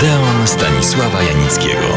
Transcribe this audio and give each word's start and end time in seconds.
Odeon 0.00 0.46
Stanisława 0.46 1.22
Janickiego. 1.22 1.88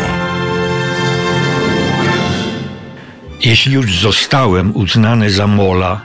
Jeśli 3.41 3.73
już 3.73 3.99
zostałem 3.99 4.75
uznany 4.75 5.31
za 5.31 5.47
mola, 5.47 6.01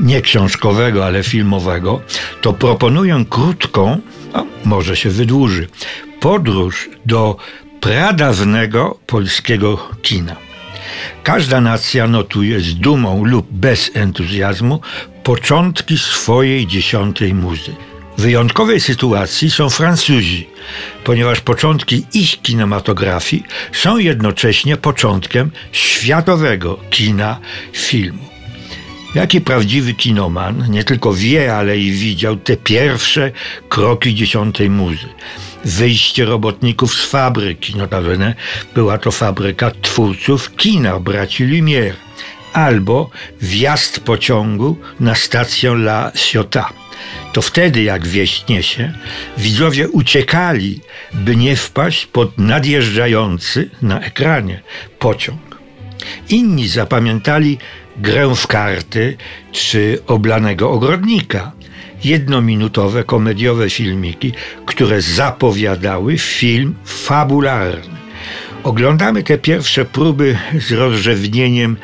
nie 0.00 0.20
książkowego, 0.20 1.06
ale 1.06 1.22
filmowego, 1.22 2.00
to 2.42 2.52
proponuję 2.52 3.24
krótką, 3.30 4.00
a 4.32 4.42
może 4.64 4.96
się 4.96 5.10
wydłuży, 5.10 5.68
podróż 6.20 6.90
do 7.06 7.36
pradawnego 7.80 8.98
polskiego 9.06 9.88
kina. 10.02 10.36
Każda 11.22 11.60
nacja 11.60 12.06
notuje 12.06 12.60
z 12.60 12.74
dumą 12.74 13.24
lub 13.24 13.46
bez 13.50 13.90
entuzjazmu 13.94 14.80
początki 15.22 15.98
swojej 15.98 16.66
dziesiątej 16.66 17.34
muzy. 17.34 17.72
Wyjątkowej 18.18 18.80
sytuacji 18.80 19.50
są 19.50 19.70
Francuzi, 19.70 20.48
ponieważ 21.04 21.40
początki 21.40 22.06
ich 22.12 22.42
kinematografii 22.42 23.42
są 23.72 23.98
jednocześnie 23.98 24.76
początkiem 24.76 25.50
światowego 25.72 26.78
kina 26.90 27.38
filmu. 27.72 28.24
Jaki 29.14 29.40
prawdziwy 29.40 29.94
kinoman 29.94 30.64
nie 30.70 30.84
tylko 30.84 31.14
wie, 31.14 31.54
ale 31.56 31.78
i 31.78 31.92
widział 31.92 32.36
te 32.36 32.56
pierwsze 32.56 33.32
kroki 33.68 34.14
dziesiątej 34.14 34.70
muzy. 34.70 35.08
Wyjście 35.64 36.24
robotników 36.24 36.94
z 36.94 37.04
fabryki, 37.04 37.76
notabene 37.76 38.34
była 38.74 38.98
to 38.98 39.10
fabryka 39.10 39.70
twórców 39.82 40.56
kina 40.56 41.00
braci 41.00 41.44
Lumière, 41.44 41.94
albo 42.52 43.10
wjazd 43.40 44.00
pociągu 44.00 44.76
na 45.00 45.14
stację 45.14 45.70
La 45.70 46.12
Ciotat. 46.14 46.87
To 47.32 47.42
wtedy, 47.42 47.82
jak 47.82 48.06
wieść 48.06 48.48
niesie, 48.48 48.92
widzowie 49.38 49.88
uciekali, 49.88 50.80
by 51.14 51.36
nie 51.36 51.56
wpaść 51.56 52.06
pod 52.06 52.38
nadjeżdżający 52.38 53.70
na 53.82 54.00
ekranie 54.00 54.60
pociąg. 54.98 55.58
Inni 56.28 56.68
zapamiętali 56.68 57.58
grę 57.96 58.34
w 58.34 58.46
karty 58.46 59.16
czy 59.52 59.98
oblanego 60.06 60.70
ogrodnika. 60.70 61.52
Jednominutowe, 62.04 63.04
komediowe 63.04 63.70
filmiki, 63.70 64.32
które 64.66 65.02
zapowiadały 65.02 66.18
film 66.18 66.74
fabularny. 66.84 67.98
Oglądamy 68.64 69.22
te 69.22 69.38
pierwsze 69.38 69.84
próby 69.84 70.38
z 70.60 70.72
rozrzewnieniem 70.72 71.76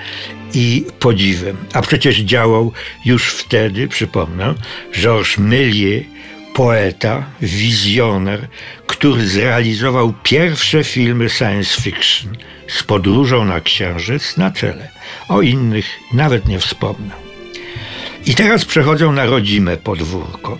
i 0.54 0.86
podziwem. 0.98 1.56
A 1.72 1.82
przecież 1.82 2.16
działał 2.18 2.72
już 3.04 3.32
wtedy, 3.32 3.88
przypomnę, 3.88 4.54
Georges 4.92 5.38
Méliès, 5.38 6.04
poeta, 6.54 7.26
wizjoner, 7.40 8.48
który 8.86 9.28
zrealizował 9.28 10.14
pierwsze 10.22 10.84
filmy 10.84 11.30
science 11.30 11.82
fiction 11.82 12.36
z 12.68 12.82
podróżą 12.82 13.44
na 13.44 13.60
Księżyc 13.60 14.36
na 14.36 14.50
czele. 14.50 14.88
O 15.28 15.42
innych 15.42 15.86
nawet 16.12 16.48
nie 16.48 16.58
wspomnę. 16.58 17.24
I 18.26 18.34
teraz 18.34 18.64
przechodzą 18.64 19.12
na 19.12 19.24
rodzime 19.24 19.76
podwórko. 19.76 20.58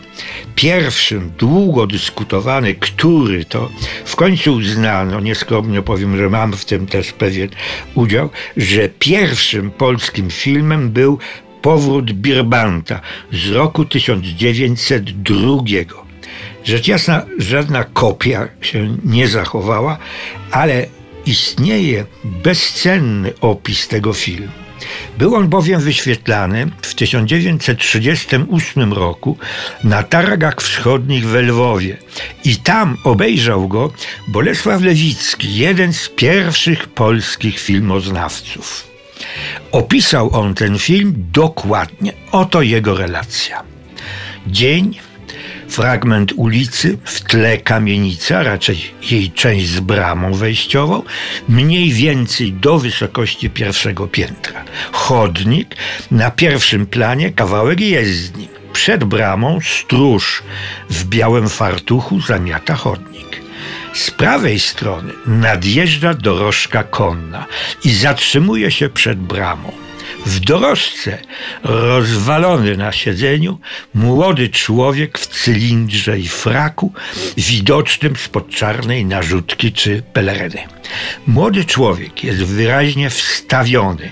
Pierwszym, 0.64 1.32
długo 1.38 1.86
dyskutowany, 1.86 2.74
który 2.74 3.44
to 3.44 3.70
w 4.04 4.16
końcu 4.16 4.54
uznano, 4.54 5.20
nieskromnie 5.20 5.82
powiem, 5.82 6.16
że 6.16 6.30
mam 6.30 6.52
w 6.52 6.64
tym 6.64 6.86
też 6.86 7.12
pewien 7.12 7.48
udział, 7.94 8.30
że 8.56 8.88
pierwszym 8.88 9.70
polskim 9.70 10.30
filmem 10.30 10.90
był 10.90 11.18
Powrót 11.62 12.12
Birbanta 12.12 13.00
z 13.32 13.50
roku 13.50 13.84
1902. 13.84 15.34
Rzecz 16.64 16.88
jasna, 16.88 17.26
żadna 17.38 17.84
kopia 17.84 18.48
się 18.60 18.96
nie 19.04 19.28
zachowała, 19.28 19.98
ale 20.50 20.86
istnieje 21.26 22.06
bezcenny 22.24 23.32
opis 23.40 23.88
tego 23.88 24.12
filmu. 24.12 24.64
Był 25.18 25.34
on 25.34 25.48
bowiem 25.48 25.80
wyświetlany 25.80 26.70
w 26.82 26.94
1938 26.94 28.92
roku 28.92 29.38
na 29.84 30.02
targach 30.02 30.62
wschodnich 30.62 31.28
w 31.28 31.34
Lwowie 31.34 31.96
i 32.44 32.56
tam 32.56 32.96
obejrzał 33.04 33.68
go 33.68 33.92
Bolesław 34.28 34.82
Lewicki, 34.82 35.54
jeden 35.54 35.92
z 35.92 36.08
pierwszych 36.08 36.88
polskich 36.88 37.60
filmoznawców. 37.60 38.86
Opisał 39.72 40.36
on 40.36 40.54
ten 40.54 40.78
film 40.78 41.14
dokładnie. 41.32 42.12
Oto 42.32 42.62
jego 42.62 42.96
relacja. 42.96 43.62
Dzień 44.46 44.98
fragment 45.68 46.32
ulicy, 46.36 46.98
w 47.04 47.20
tle 47.20 47.58
kamienica, 47.58 48.42
raczej 48.42 48.94
jej 49.10 49.30
część 49.30 49.66
z 49.66 49.80
bramą 49.80 50.34
wejściową, 50.34 51.02
mniej 51.48 51.92
więcej 51.92 52.52
do 52.52 52.78
wysokości 52.78 53.50
pierwszego 53.50 54.06
piętra. 54.06 54.64
Chodnik, 54.92 55.76
na 56.10 56.30
pierwszym 56.30 56.86
planie 56.86 57.32
kawałek 57.32 57.80
jezdni. 57.80 58.48
Przed 58.72 59.04
bramą 59.04 59.58
stróż 59.62 60.42
w 60.90 61.04
białym 61.04 61.48
fartuchu 61.48 62.20
zamiata 62.20 62.74
chodnik. 62.74 63.40
Z 63.94 64.10
prawej 64.10 64.60
strony 64.60 65.12
nadjeżdża 65.26 66.14
dorożka 66.14 66.82
konna 66.82 67.46
i 67.84 67.94
zatrzymuje 67.94 68.70
się 68.70 68.88
przed 68.88 69.18
bramą. 69.18 69.83
W 70.26 70.40
dorożce, 70.40 71.18
rozwalony 71.62 72.76
na 72.76 72.92
siedzeniu, 72.92 73.58
młody 73.94 74.48
człowiek 74.48 75.18
w 75.18 75.26
cylindrze 75.26 76.18
i 76.18 76.28
fraku, 76.28 76.92
widocznym 77.36 78.16
spod 78.16 78.48
czarnej 78.48 79.04
narzutki 79.04 79.72
czy 79.72 80.02
peleryny. 80.12 80.58
Młody 81.26 81.64
człowiek 81.64 82.24
jest 82.24 82.42
wyraźnie 82.42 83.10
wstawiony, 83.10 84.10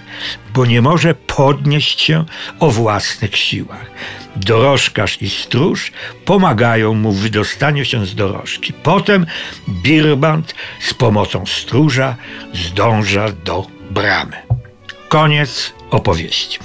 bo 0.54 0.66
nie 0.66 0.82
może 0.82 1.14
podnieść 1.14 2.00
się 2.00 2.24
o 2.60 2.70
własnych 2.70 3.36
siłach. 3.36 3.90
Dorożkarz 4.36 5.22
i 5.22 5.30
stróż 5.30 5.92
pomagają 6.24 6.94
mu 6.94 7.12
w 7.12 7.20
wydostaniu 7.20 7.84
się 7.84 8.06
z 8.06 8.14
dorożki. 8.14 8.72
Potem 8.72 9.26
Birbant 9.68 10.54
z 10.80 10.94
pomocą 10.94 11.46
stróża 11.46 12.16
zdąża 12.54 13.32
do 13.44 13.66
bramy. 13.90 14.51
Koniec 15.12 15.72
opowieści. 15.90 16.58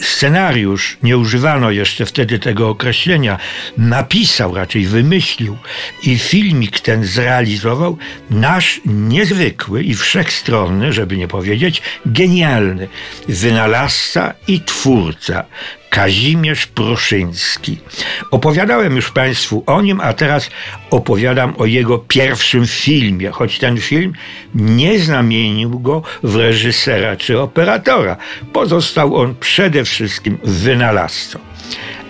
Scenariusz, 0.00 0.98
nie 1.02 1.18
używano 1.18 1.70
jeszcze 1.70 2.06
wtedy 2.06 2.38
tego 2.38 2.68
określenia, 2.68 3.38
napisał, 3.78 4.54
raczej 4.54 4.86
wymyślił 4.86 5.56
i 6.02 6.18
filmik 6.18 6.80
ten 6.80 7.04
zrealizował 7.04 7.98
nasz 8.30 8.80
niezwykły 8.84 9.82
i 9.82 9.94
wszechstronny, 9.94 10.92
żeby 10.92 11.16
nie 11.16 11.28
powiedzieć 11.28 11.82
genialny 12.06 12.88
wynalazca 13.28 14.34
i 14.48 14.60
twórca 14.60 15.44
Kazimierz 15.90 16.66
Pruszyński. 16.66 17.78
Opowiadałem 18.30 18.96
już 18.96 19.10
Państwu 19.10 19.62
o 19.66 19.82
nim, 19.82 20.00
a 20.00 20.12
teraz 20.12 20.50
opowiadam 20.90 21.54
o 21.58 21.66
jego 21.66 21.98
pierwszym 21.98 22.66
filmie, 22.66 23.30
choć 23.30 23.58
ten 23.58 23.80
film 23.80 24.12
nie 24.54 24.98
zamienił 24.98 25.80
go 25.80 26.02
w 26.22 26.36
reżysera 26.36 27.16
czy 27.16 27.40
operatora. 27.40 28.16
Pozostał 28.52 29.16
on 29.16 29.34
przede 29.40 29.84
wszystkim 29.84 30.38
wynalazcą. 30.44 31.38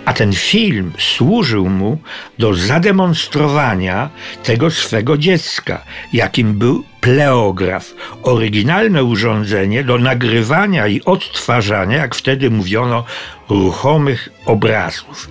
A 0.04 0.12
ten 0.12 0.32
film 0.32 0.92
służył 0.98 1.68
mu 1.68 1.98
do 2.38 2.54
zademonstrowania 2.54 4.10
tego 4.42 4.70
swego 4.70 5.18
dziecka, 5.18 5.84
jakim 6.12 6.54
był 6.54 6.84
pleograf, 7.00 7.94
oryginalne 8.22 9.04
urządzenie 9.04 9.84
do 9.84 9.98
nagrywania 9.98 10.86
i 10.86 11.00
odtwarzania, 11.04 11.96
jak 11.96 12.14
wtedy 12.14 12.50
mówiono, 12.50 13.04
ruchomych 13.48 14.28
obrazów. 14.46 15.30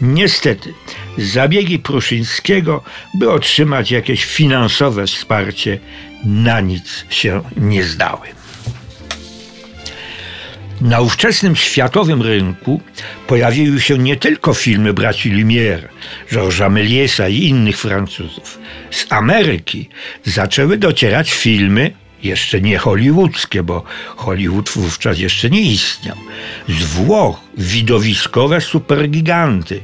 Niestety, 0.00 0.74
zabiegi 1.18 1.78
Pruszyńskiego, 1.78 2.82
by 3.14 3.30
otrzymać 3.30 3.90
jakieś 3.90 4.24
finansowe 4.24 5.06
wsparcie, 5.06 5.78
na 6.24 6.60
nic 6.60 7.04
się 7.10 7.42
nie 7.56 7.84
zdały. 7.84 8.41
Na 10.82 11.00
ówczesnym 11.00 11.56
światowym 11.56 12.22
rynku 12.22 12.80
pojawiły 13.26 13.80
się 13.80 13.98
nie 13.98 14.16
tylko 14.16 14.54
filmy 14.54 14.92
braci 14.92 15.30
Lumière, 15.30 15.88
Georgesa 16.30 16.68
Mélièsa 16.68 17.30
i 17.30 17.48
innych 17.48 17.78
Francuzów. 17.78 18.58
Z 18.90 19.06
Ameryki 19.12 19.88
zaczęły 20.24 20.78
docierać 20.78 21.32
filmy 21.32 21.92
jeszcze 22.22 22.60
nie 22.60 22.78
hollywoodzkie, 22.78 23.62
bo 23.62 23.84
Hollywood 24.16 24.70
wówczas 24.70 25.18
jeszcze 25.18 25.50
nie 25.50 25.60
istniał. 25.60 26.16
Z 26.68 26.82
Włoch 26.82 27.40
widowiskowe 27.58 28.60
supergiganty, 28.60 29.80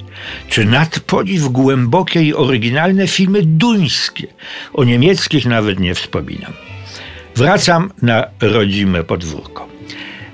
czy 0.49 0.65
nad 0.65 1.01
podziw 1.01 1.49
głębokie 1.49 2.23
i 2.23 2.35
oryginalne 2.35 3.09
filmy 3.09 3.43
duńskie. 3.43 4.27
O 4.73 4.85
niemieckich 4.85 5.47
nawet 5.47 5.81
nie 5.81 5.94
wspominam. 5.94 6.53
Wracam 7.37 7.91
na 8.03 8.25
rodzime 8.41 9.05
podwórko. 9.05 9.78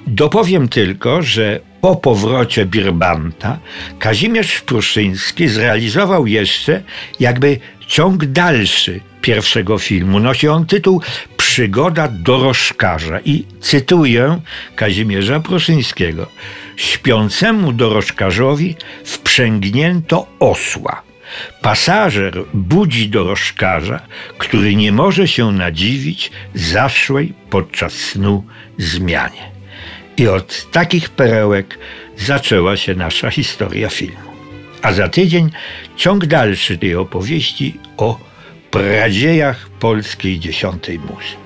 Dopowiem 0.07 0.69
tylko, 0.69 1.23
że 1.23 1.61
po 1.81 1.97
powrocie 1.97 2.67
Birbanta 2.67 3.59
Kazimierz 3.99 4.61
Pruszyński 4.61 5.49
zrealizował 5.49 6.27
jeszcze 6.27 6.83
jakby 7.21 7.59
ciąg 7.87 8.27
dalszy 8.27 9.01
pierwszego 9.21 9.79
filmu. 9.79 10.21
Nosi 10.21 10.49
on 10.49 10.67
tytuł 10.67 11.01
Przygoda 11.37 12.09
dorożkarza 12.09 13.21
i 13.25 13.45
cytuję 13.61 14.41
Kazimierza 14.77 15.41
Pruszyńskiego. 15.41 16.27
Śpiącemu 16.77 17.73
dorożkarzowi 17.73 18.77
wprzęgnięto 19.05 20.27
osła. 20.41 21.03
Pasażer 21.63 22.45
budzi 22.55 23.09
dorożkarza, 23.09 24.01
który 24.39 24.75
nie 24.77 24.93
może 24.93 25.29
się 25.29 25.53
nadziwić 25.53 26.31
zaszłej 26.55 27.33
podczas 27.51 27.93
snu 27.93 28.45
zmianie. 28.79 29.54
I 30.17 30.29
od 30.29 30.71
takich 30.71 31.09
perełek 31.09 31.79
zaczęła 32.17 32.77
się 32.77 32.95
nasza 32.95 33.31
historia 33.31 33.89
filmu. 33.89 34.31
A 34.83 34.93
za 34.93 35.09
tydzień 35.09 35.51
ciąg 35.97 36.27
dalszy 36.27 36.79
tej 36.79 36.95
opowieści 36.95 37.79
o 37.97 38.21
pradziejach 38.71 39.69
polskiej 39.81 40.41
dziesiątej 40.41 40.99
muzy. 40.99 41.44